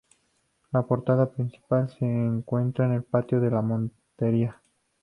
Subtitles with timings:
[0.71, 4.59] La portada principal se encuentra en el patio de la Montería.